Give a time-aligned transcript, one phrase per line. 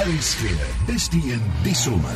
[0.00, 0.56] Harry Skree,
[0.88, 2.14] dis die in die somer.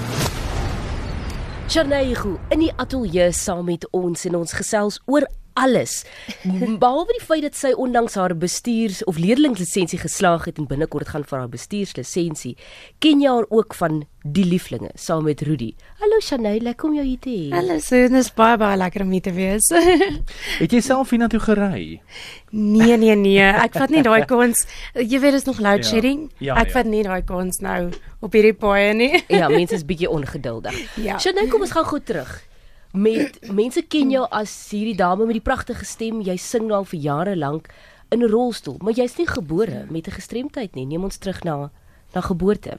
[1.69, 6.03] Charneygo in die ateljee saam met ons en ons gesels oor alles.
[6.45, 11.27] Behalwe die feit dat sy ondanks haar bestuurs of leerlinglisensie geslaag het en binnekort gaan
[11.27, 12.57] vir haar bestuurslisensie,
[12.99, 15.75] ken jy haar ook van die lieflinge saam met Rudy.
[16.01, 17.51] Hallo Chanay, lekker om jou hier te hê.
[17.53, 17.77] Hallo,
[18.19, 19.69] is baie baie lekker om hier te wees.
[20.63, 22.01] Het jy self hiernatoe gery?
[22.55, 24.65] nee nee nee, ek vat nie daai kans.
[24.95, 26.29] Jy weet dit is nog load shedding.
[26.39, 26.79] Ja, ja, ek ja.
[26.79, 27.91] vat nie daai kans nou
[28.25, 29.13] op hierdie paai nie.
[29.29, 30.83] Ja, mense is bietjie ongeduldig.
[31.05, 31.19] Ja.
[31.21, 32.31] Chanay, kom ons gaan gou terug.
[32.95, 36.21] Met mense ken jou as hierdie dame met die pragtige stem.
[36.23, 37.69] Jy sing nou al vir jare lank
[38.15, 40.87] in 'n rolstoel, maar jy's nie gebore met 'n gestremdheid nie.
[40.87, 41.71] Neem ons terug na
[42.15, 42.79] na geboorte.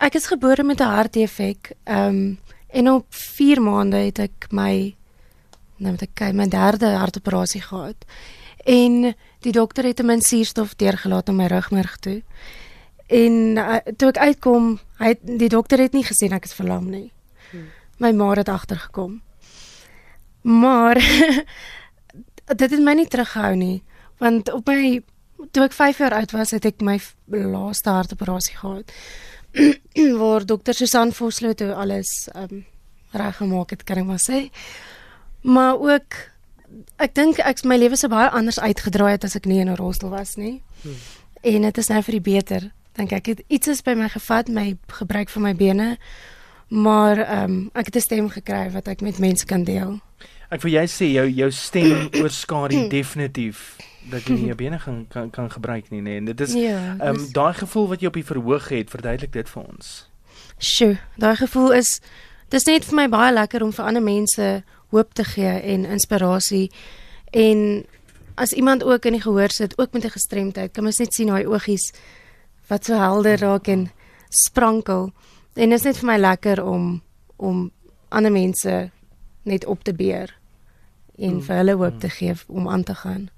[0.00, 1.72] Ek is gebore met 'n hartdefek.
[1.84, 4.96] Ehm um, en op 4 maande het ek my
[5.76, 7.96] nou moet ek kyk, my derde hartoperasie gehad.
[8.64, 12.22] En die dokter het 'n min suurstof deurgelaat in my rugmerg toe.
[13.06, 17.12] En uh, toe ek uitkom, hy die dokter het nie gesien ek is verlam nie.
[17.98, 19.22] My ma het agtergekom.
[20.44, 21.00] Maar
[22.60, 23.82] dit het my nie teruggehou nie,
[24.20, 25.00] want op my
[25.50, 28.92] toe ek 5 jaar oud was, het ek my laaste hartoperasie gehad.
[30.20, 32.64] waar dokter Susan Vosloo toe alles um,
[33.10, 34.48] reggemaak het, kan ek maar sê.
[35.46, 36.16] Maar ook
[37.02, 39.78] ek dink ek my lewe sou baie anders uitgedraai het as ek nie in 'n
[39.78, 40.62] rolstoel was nie.
[40.82, 40.98] Hmm.
[41.42, 42.72] En dit is nou vir die beter.
[42.92, 45.98] Dink ek het iets is by my gevat, my gebruik van my bene.
[46.68, 50.00] Maar ehm um, ek het 'n stem gekry wat ek met mense kan deel.
[50.50, 53.76] Ek wil jy sê jou jou stem oorskadu definitief
[54.10, 56.16] dat jy nie jou bene gaan kan kan gebruik nie, nee.
[56.16, 59.32] En dit is Ja, ehm dis- daai gevoel wat jy op die verhoog het, verduidelik
[59.32, 60.10] dit vir ons.
[60.58, 62.00] Sjoe, daai gevoel is
[62.50, 66.70] dis net vir my baie lekker om vir ander mense hoop te gee en inspirasie.
[67.32, 67.84] En
[68.36, 71.28] as iemand ook in die gehoor sit, ook met 'n gestremdheid, kan mens net sien
[71.32, 71.92] hy oogies
[72.68, 73.90] wat so helder raak en
[74.28, 75.10] sprankel.
[75.56, 77.02] En dit is net vir my lekker om
[77.36, 77.70] om
[78.08, 78.90] ander mense
[79.44, 80.34] net op te beer
[81.18, 83.28] en Mm, vir hulle hoop te gee om aan te gaan.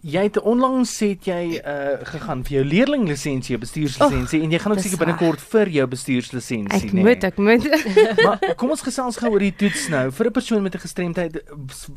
[0.00, 4.72] Jy het onlangs sê jy uh gegaan vir jou leerlinglisensie, jou bestuurslisensie en jy gaan
[4.72, 7.04] ook seker binnekort vir jou bestuurslisensie, Ek nee.
[7.04, 7.66] moet, ek moet.
[8.24, 10.10] Maar kom ons gesels gou oor die toets nou.
[10.10, 11.36] Vir 'n persoon met 'n gestremdheid,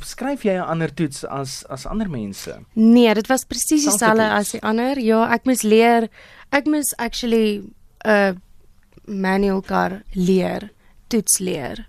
[0.03, 2.59] skryf jy 'n ander toets as as ander mense?
[2.73, 4.99] Nee, dit was presies Selfde dieselfde as die ander.
[4.99, 6.09] Ja, ek moes leer.
[6.51, 7.63] Ek moes actually
[8.05, 8.33] 'n uh,
[9.05, 10.71] manual kar leer,
[11.07, 11.87] toets leer.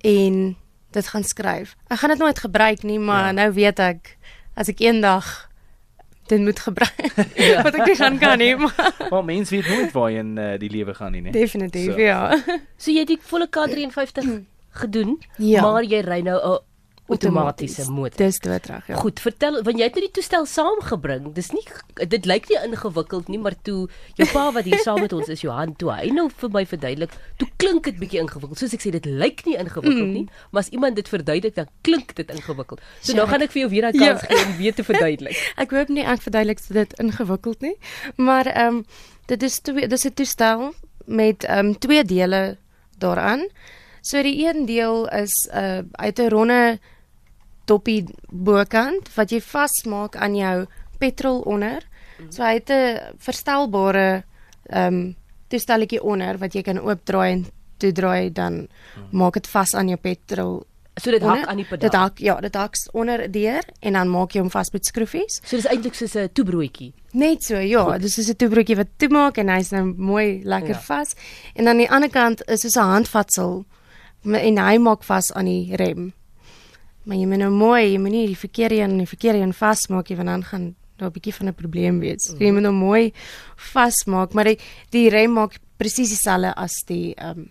[0.00, 0.56] En
[0.90, 1.76] dit gaan skryf.
[1.88, 3.32] Ek gaan dit nooit gebruik nie, maar Ja.
[3.32, 4.16] nou weet ek
[4.54, 5.48] as ek eendag
[6.26, 7.12] dit moet gebruik.
[7.34, 7.62] ja.
[7.66, 10.94] Wat ek nie gaan kan nie, maar Maar mens weet nooit waarheen uh, die lewe
[10.94, 11.98] gaan nie, definitief So.
[12.00, 12.38] ja.
[12.76, 15.62] So jy het die volle K53 gedoen, Ja.
[15.62, 16.58] maar jy ry nou 'n
[17.10, 18.16] outomatiese motor.
[18.16, 18.94] Dis doodreg, ja.
[18.96, 21.32] Goed, vertel, want jy het nou die toestel saamgebring.
[21.34, 21.62] Dis nie
[22.08, 25.40] dit lyk nie ingewikkeld nie, maar toe jou pa wat hier saam met ons is,
[25.40, 28.58] Johan, toe hy nou vir my verduidelik, toe klink dit bietjie ingewikkeld.
[28.58, 30.12] Soos ek sê, dit lyk nie ingewikkeld Mm.
[30.12, 32.80] nie, maar as iemand dit verduidelik, dan klink dit ingewikkeld.
[33.02, 34.26] So nou gaan ek vir jou weer 'n kans Ja.
[34.28, 35.36] gee om weer te verduidelik.
[35.62, 37.76] Ek hoop nie ek verduidelik dit ingewikkeld nie.
[38.16, 38.84] Maar ehm um,
[39.26, 40.72] dit is twee dis 'n toestel
[41.06, 42.56] met ehm um, twee dele
[42.98, 43.48] daaraan.
[44.02, 46.78] So die een deel is 'n uh, uit 'n ronde
[47.70, 50.56] toppie bokant wat jy vasmaak aan jou
[51.00, 51.86] petrol onder.
[52.30, 54.24] So hy het 'n verstelbare
[54.70, 55.14] ehm um,
[55.50, 57.46] toestelletjie onder wat jy kan oopdraai en
[57.80, 58.68] toedraai dan
[59.12, 60.62] maak dit vas aan jou petrol.
[61.00, 61.48] So dit hak onder.
[61.48, 61.90] aan die pedaal.
[61.90, 65.40] Dit hak ja, dit hak onder deur en dan maak jy hom vas met skroefies.
[65.44, 66.92] So dis eintlik soos 'n toebroodjie.
[67.12, 68.02] Net so, ja, Goed.
[68.02, 70.80] dis is 'n toebroodjie wat toemaak en hy's nou mooi lekker Ja.
[70.80, 71.14] vas.
[71.54, 73.64] En dan aan die ander kant is soos 'n handvatsel
[74.24, 76.12] en hy maak vas aan die rem.
[77.04, 79.56] Maar jy moet nou mooi, jy moet nie die verkeerde een aan die verkeerde een
[79.56, 80.66] vasmaak nie want dan gaan
[81.00, 82.24] daar 'n bietjie van 'n probleem wees.
[82.24, 83.12] So, jy moet nou mooi
[83.56, 84.58] vasmaak, maar die
[84.90, 87.50] die rem maak presies dieselfde as die ehm um,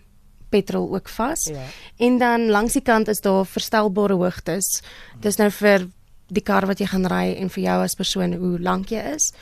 [0.50, 1.44] petrol ook vas.
[1.46, 1.62] Ja.
[1.96, 4.82] En dan langs die kant is daar verstelbare hoogtes.
[5.20, 5.88] Dis nou vir
[6.26, 9.32] die kar wat jy gaan ry en vir jou as persoon hoe lank jy is.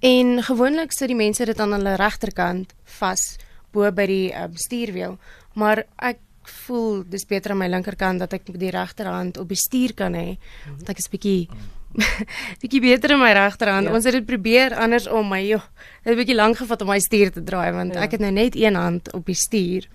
[0.00, 3.36] En gewoonlik sit die mense dit aan hulle regterkant vas
[3.72, 5.18] bo by die um, stuurwiel,
[5.54, 6.18] maar ek
[6.48, 10.38] voel dis beter aan my linkerkant dat ek die regterhand op die stuur kan hê.
[10.66, 11.48] Want ek is bietjie
[12.62, 13.88] bietjie beter in my regterhand.
[13.88, 13.94] Ja.
[13.94, 15.64] Ons het dit probeer andersom, maar joh,
[16.02, 18.00] dit het 'n bietjie lank gevat om my stuur te draai want ja.
[18.00, 19.88] ek het nou net een hand op die stuur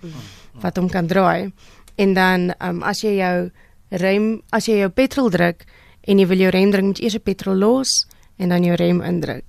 [0.62, 1.52] wat hom kan draai.
[1.96, 3.50] En dan um, as jy jou
[3.90, 5.64] rem, as jy jou petrol druk
[6.06, 8.06] en jy wil jou rem druk, moet jy eers die petrol los
[8.38, 9.44] en dan jou rem indruk.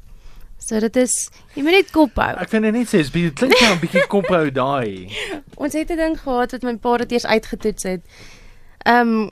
[0.60, 2.30] So dit is jy moet net kop hou.
[2.44, 5.10] Ek vind dit net sê, dis bietjie klink nou 'n bietjie kophou daai.
[5.64, 8.02] Ons het 'n ding gehad wat my pa dit eers uitgetoets het.
[8.86, 9.30] Ehm um,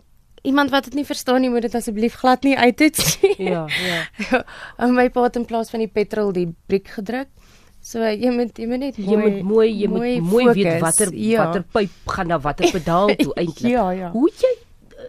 [0.47, 3.35] iemand wat dit nie verstaan nie, moet dit asseblief glad nie uittoets nie.
[3.51, 4.43] Ja, ja.
[4.81, 7.27] en my pa het in plaas van die petrol die briek gedruk.
[7.81, 10.81] So jy moet jy moet net mooi Jy moet mooi jy moet mooi weet fokus.
[10.81, 11.43] watter ja.
[11.45, 13.71] watter pyp gaan na watter pedaal toe eintlik.
[13.71, 14.09] Ja, ja.
[14.11, 14.53] Hoe jy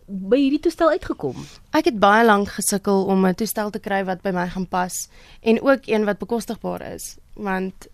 [0.08, 1.36] by hierdie toestel uitgekom?
[1.76, 5.08] Ek het baie lank gesukkel om 'n toestel te kry wat by my gaan pas
[5.42, 7.88] en ook een wat bekostigbaar is want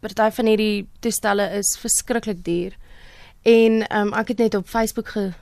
[0.00, 2.76] party van hierdie toestelle is verskriklik duur.
[3.42, 5.32] En um, ek het net op Facebook ge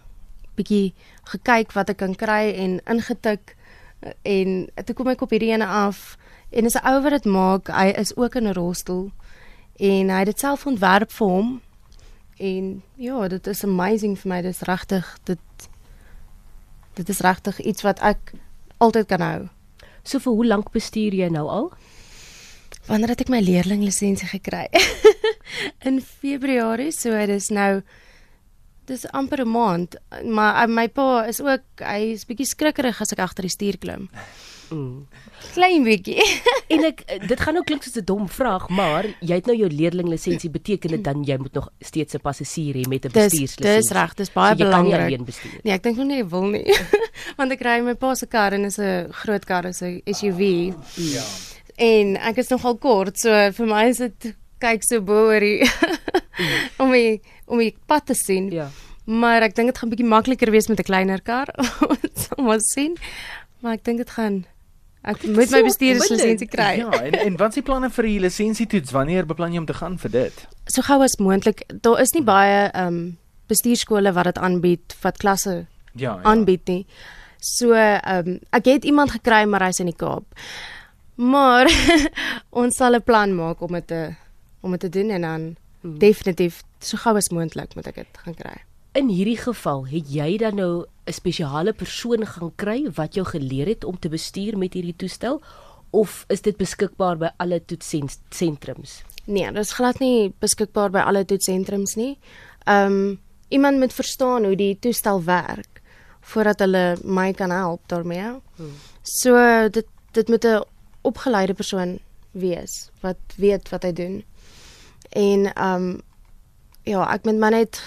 [0.57, 0.95] bietjie
[1.33, 3.57] gekyk wat ek kan kry en ingetik
[4.01, 6.17] eh, en toe kom ek op hierdie ene af
[6.51, 7.69] en is 'n ou wat dit maak.
[7.69, 9.11] Hy is ook in 'n rolstoel
[9.77, 11.61] en hy het dit self ontwerp vir hom.
[12.37, 14.43] En ja, dit is amazing vir my.
[14.43, 15.39] Dit is regtig dit
[16.97, 18.33] dit is regtig iets wat ek
[18.83, 19.41] altyd kan hou.
[20.07, 21.71] So vir hoe lank bestuur jy nou al?
[22.87, 24.67] Wanneer het ek my leerlinglisensie gekry?
[25.89, 27.83] In Februarie, so dit is nou
[28.87, 33.13] dis amper 'n maand, maar uh, my pa is ook hy is bietjie skrikkerig as
[33.13, 34.09] ek agter die stuur klim.
[34.71, 35.07] Mm.
[35.55, 36.23] Klein bietjie.
[36.75, 39.69] En ek dit gaan nou klink soos 'n dom vraag, maar jy het nou jou
[39.71, 43.81] leerlinglisensie beteken dit dan jy moet nog steeds 'n passasier hê met 'n Dis bestuurslisensie.
[43.81, 45.07] dis reg, dis baie so, jy kan nie belangrik.
[45.07, 45.61] alleen bestuur.
[45.63, 46.65] Nee, ek dink nog nie ek wil nie.
[47.39, 50.75] Want ek ry my pa se kar en is 'n groot kar, is 'n SUV.
[50.95, 51.23] Ja.
[51.77, 55.63] En ek is nogal kort, so vir my is dit kyk so bo oor die
[56.83, 58.51] om die om die pad te sien.
[58.51, 58.69] Ja.
[59.05, 61.47] Maar ek dink dit gaan bietjie makliker wees met 'n kleiner kar.
[61.89, 62.97] Ons sal maar sien.
[63.61, 64.45] Maar ek dink dit gaan
[65.07, 66.73] ek moet my so bestuurderslisensie kry.
[66.83, 68.93] Ja, en en wat is die planne vir die lisensietoets?
[68.93, 70.47] Wanneer beplan jy om te gaan vir dit?
[70.67, 71.63] So gou as moontlik.
[71.83, 73.19] Daar is nie baie ehm um,
[73.49, 76.17] bestuurskole wat dit aanbied wat klasse Ja.
[76.17, 76.23] ja.
[76.23, 76.87] aanbied nie.
[77.41, 80.25] So ehm um, ek het iemand gekry maar hy's in die Kaap.
[81.17, 81.71] Maar
[82.63, 84.15] ons sal 'n plan maak om dit te
[84.61, 85.57] om dit te doen en dan
[85.87, 85.99] Hmm.
[85.99, 88.57] definitief so gou as moontlik moet ek dit gaan kry.
[88.97, 93.67] In hierdie geval, het jy dan nou 'n spesiale persoon gaan kry wat jou geleer
[93.67, 95.43] het om te bestuur met hierdie toestel
[95.91, 99.03] of is dit beskikbaar by alle toetssentrums?
[99.25, 102.19] Nee, dit is glad nie beskikbaar by alle toetsentrums nie.
[102.65, 105.83] Ehm um, iemand moet verstaan hoe die toestel werk
[106.21, 108.41] voordat hulle my kan help daarmee.
[108.57, 108.73] Hmm.
[109.03, 109.37] So
[109.69, 110.65] dit dit moet 'n
[111.03, 111.99] opgeleide persoon
[112.31, 114.25] wees wat weet wat hy doen.
[115.09, 116.01] En ehm um,
[116.83, 117.83] ja, ek moet maar net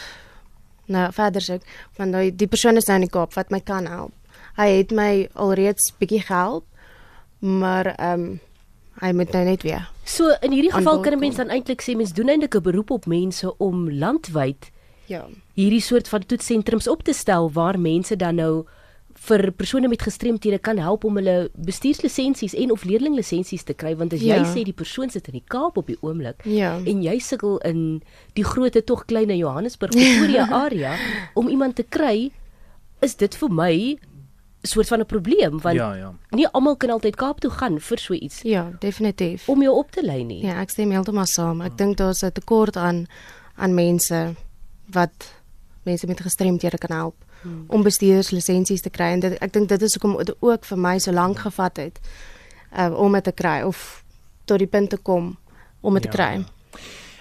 [0.89, 1.59] nou verder sê
[1.97, 4.13] want die, die persoon is nou in die Kaap wat my kan help.
[4.57, 6.65] Hy het my alreeds bietjie gehelp,
[7.39, 8.39] maar ehm um,
[9.00, 9.86] hy moet nou net weer.
[10.03, 12.91] So in hierdie geval kan 'n mens dan eintlik sê mens doen eintlik 'n beroep
[12.91, 14.71] op mense om landwyd
[15.07, 15.25] Ja.
[15.53, 18.65] hierdie soort van toetssentrums op te stel waar mense dan nou
[19.19, 24.13] vir persone met gestremthede kan help om hulle bestuurslisensies en of leerlinglisensies te kry want
[24.13, 24.44] as jy Ja.
[24.45, 26.77] sê die persoon sit in die Kaap op die oomblik Ja.
[26.77, 28.01] en jy sukkel in
[28.36, 30.95] die grootte tog kleine Johannesburg Pretoria area
[31.36, 32.31] om iemand te kry
[33.01, 33.74] is dit vir my
[34.62, 36.13] 'n soort van 'n probleem want Ja, ja.
[36.31, 39.50] nie almal kan altyd Kaap toe gaan vir so iets Ja, definitief.
[39.50, 40.42] om jou op te lei nie.
[40.45, 41.62] Ja, ek stem heeltemal saam.
[41.62, 43.07] Ek dink daar's 'n tekort aan
[43.57, 44.36] aan mense
[44.92, 45.33] wat
[45.86, 47.65] mense met gestremthede kan help hmm.
[47.68, 50.97] om bestuurslisensies te kry en dit, ek dink dit is hoekom dit ook vir my
[51.00, 52.00] so lank gevat het
[52.77, 54.03] uh, om dit te kry of
[54.45, 55.38] tot die punt te kom
[55.81, 56.31] om dit Ja, te kry.
[56.39, 56.45] ja.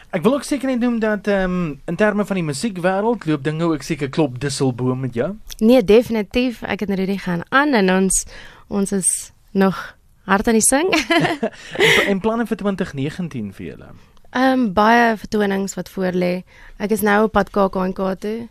[0.09, 3.43] Ek wil ook seker net noem dat ehm um, in terme van die musiekwêreld loop
[3.45, 5.35] dinge ook seker klop disselboom met jou.
[5.59, 6.63] Nee, definitief.
[6.63, 8.25] Ek het Rudy gaan aan en ons
[8.69, 10.89] ons is nog hard aan die sing.
[10.89, 13.91] En, en planne vir 2019 vir julle.
[14.31, 16.43] Ehm um, baie vertonings wat voor lê.
[16.79, 18.49] Ek is nou op pad KAKNK toe.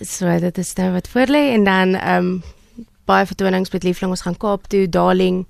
[0.00, 2.42] So dit is nou wat voor lê en dan ehm um,
[3.04, 5.46] baie vertonings met liefling ons gaan Kaap toe, Darling.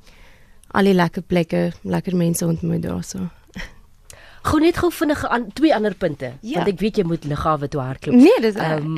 [0.73, 3.19] Al die lekker plekke, lekker mense ontmoet daarso.
[4.49, 6.55] Gou net gou vinnig aan twee ander punte Ja.
[6.63, 8.15] want ek weet jy moet liggawe toe hardloop.
[8.17, 8.55] Nee, dis.
[8.55, 8.97] Ehm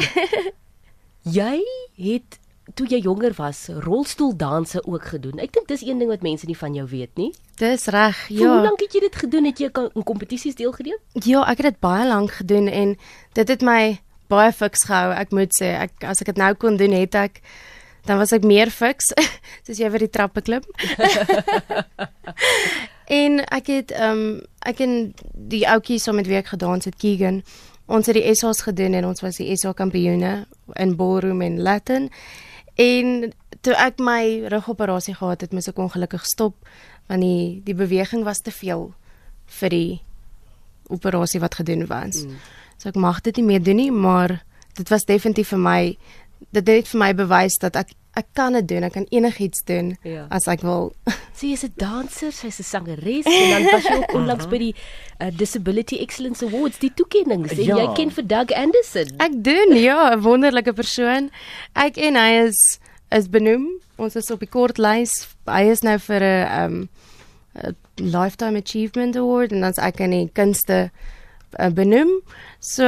[1.38, 1.58] jy
[1.96, 2.38] het
[2.78, 5.40] toe jy jonger was rolstoeldanse ook gedoen.
[5.42, 7.32] Ek dink dis een ding wat mense nie van jou weet nie.
[7.58, 8.28] Dis reg.
[8.28, 8.38] Ja.
[8.46, 9.44] Hoe lank het jy dit gedoen?
[9.50, 10.98] Het jy kan- in kompetisies deelgeneem?
[11.12, 12.96] Ja, ek het dit baie lank gedoen en
[13.32, 13.98] dit het my
[14.32, 15.12] baie fiks gehou.
[15.16, 17.42] Ek moet sê, ek as ek dit nou kon doen, het ek
[18.08, 19.12] dan was ek meer fiks
[19.64, 20.64] soos jy vir die trappe klim.
[23.22, 24.96] en ek het ehm um, ek en
[25.52, 27.42] die ouetjie saam met wie ek gedans het, Keegan.
[27.92, 30.46] Ons het die SA's gedoen en ons was die SA kampioene
[30.80, 32.08] in ballroom en Latin.
[32.80, 36.56] En toe ek my rugoperasie gehad het, moes ek ongelukkig stop
[37.10, 38.92] want die die beweging was te veel
[39.60, 40.00] vir die
[40.92, 42.22] operasie wat gedoen was.
[42.22, 42.38] Mm.
[42.82, 44.40] So ek mag dit nie meer doen nie, maar
[44.74, 45.80] dit was definitief vir my
[46.50, 49.92] dit het vir my bewys dat ek ek kan dit doen, ek kan enigiets doen
[50.04, 50.26] Ja.
[50.30, 50.90] as ek wil.
[51.32, 54.74] So jy's 'n danser, sy's 'n sangeres en dan was jy ook onlangs by die
[55.20, 57.48] uh, Disability Excellence Awards, die toekenninge.
[57.50, 57.76] En Ja.
[57.76, 59.08] jy ken vir Doug Anderson.
[59.18, 61.30] Ek doen ja, 'n wonderlike persoon.
[61.74, 62.78] Ek en hy is
[63.10, 63.80] is benoem.
[63.96, 65.28] Ons is op die kortlys.
[65.46, 66.88] Hy is nou vir 'n um
[67.54, 70.90] 'n lifetime achievement award en dan's ek in die kunste
[71.58, 72.20] uh, benoem.
[72.60, 72.86] So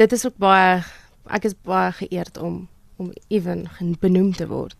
[0.00, 0.82] dit is ook baie
[1.32, 3.66] ek is baie geëerd om om ewen
[4.00, 4.76] benoem te word.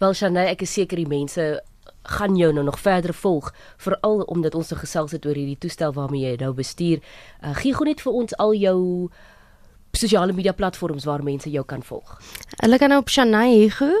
[0.00, 1.60] Wel Shanay, ek is seker die mense
[2.02, 5.92] gaan jou nou nog verder volg veral omdat ons so gesels het oor hierdie toestel
[5.92, 7.02] waarmee jy nou bestuur.
[7.42, 8.78] Uh, gee gou net vir ons al jou
[9.92, 12.16] sosiale media platforms waar mense jou kan volg.
[12.62, 13.92] Hulle kan op Shanay Hugo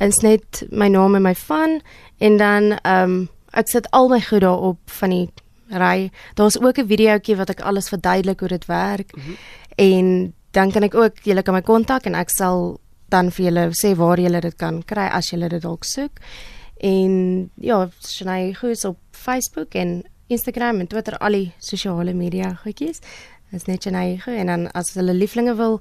[0.00, 1.80] is net my naam en my van
[2.18, 3.24] en dan ehm um,
[3.56, 5.28] ek sit al my goed daarop van die
[5.68, 6.10] ry.
[6.34, 9.16] Daar's ook 'n videoetjie wat ek alles verduidelik hoe dit werk.
[9.16, 9.36] Mm -hmm.
[9.76, 13.70] En dan kan ek ook julle kan my kontak en ek sal dan vir julle
[13.76, 16.20] sê waar julle dit kan kry as julle dit dalk soek.
[16.80, 23.00] En ja, Shanay Hugo op Facebook en Instagram en Twitter al die sosiale media goedjies.
[23.50, 25.80] Dis net Shanay Hugo en dan as hulle lieflinge wil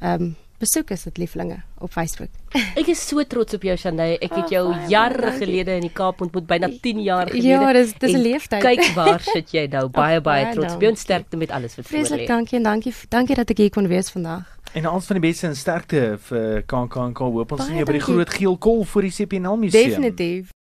[0.00, 2.30] ehm um, besoek is dit lieflinge op Facebook.
[2.80, 4.16] Ek is so trots op jou Shanay.
[4.22, 7.48] Ek het jou oh, jare gelede in die Kaap ontmoet, byna 10 jaar gelede.
[7.48, 8.62] Ja, dis dis 'n leeftyd.
[8.64, 9.88] Kyk waar sit jy nou.
[10.00, 10.78] Baie baie trots.
[10.78, 12.04] Baie sterkte met alles wat voor lê.
[12.04, 14.50] Vreeslik dankie en dankie dankie dat ek hier kon wees vandag.
[14.74, 17.18] En alles van die beste en sterkte vir KAKNK.
[17.18, 19.90] Hoop ons sien jou by die groot geel kol voor die CPNL museum.
[19.90, 20.54] Definitief.